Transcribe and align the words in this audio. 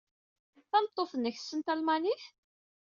Tameṭṭut-nnek 0.69 1.35
tessen 1.37 1.59
talmanit? 1.65 2.23